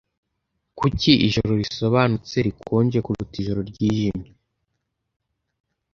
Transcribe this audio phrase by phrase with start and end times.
[0.77, 4.29] Kuki ijoro risobanutse rikonje kuruta ijoro ryijimye